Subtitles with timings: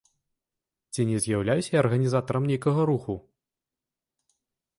[0.95, 3.19] Ці не з'яўляюся я арганізатарам нейкага руху?